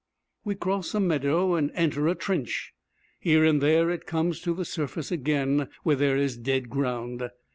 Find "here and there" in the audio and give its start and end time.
3.19-3.91